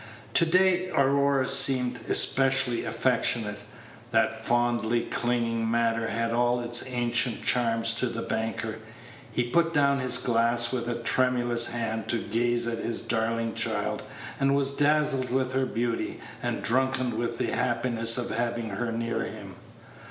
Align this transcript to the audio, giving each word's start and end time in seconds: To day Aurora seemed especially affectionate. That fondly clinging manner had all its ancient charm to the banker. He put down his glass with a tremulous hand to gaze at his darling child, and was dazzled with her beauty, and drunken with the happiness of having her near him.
To 0.33 0.47
day 0.47 0.89
Aurora 0.89 1.47
seemed 1.47 1.99
especially 2.09 2.85
affectionate. 2.85 3.59
That 4.09 4.43
fondly 4.43 5.01
clinging 5.01 5.69
manner 5.69 6.07
had 6.07 6.31
all 6.31 6.59
its 6.59 6.83
ancient 6.87 7.45
charm 7.45 7.83
to 7.83 8.07
the 8.07 8.23
banker. 8.23 8.79
He 9.31 9.47
put 9.51 9.75
down 9.75 9.99
his 9.99 10.17
glass 10.17 10.71
with 10.71 10.89
a 10.89 10.95
tremulous 10.95 11.67
hand 11.67 12.07
to 12.07 12.17
gaze 12.17 12.65
at 12.65 12.79
his 12.79 13.03
darling 13.03 13.53
child, 13.53 14.01
and 14.39 14.55
was 14.55 14.71
dazzled 14.71 15.29
with 15.29 15.53
her 15.53 15.67
beauty, 15.67 16.19
and 16.41 16.63
drunken 16.63 17.15
with 17.15 17.37
the 17.37 17.51
happiness 17.55 18.17
of 18.17 18.31
having 18.31 18.69
her 18.69 18.91
near 18.91 19.23
him. 19.25 19.55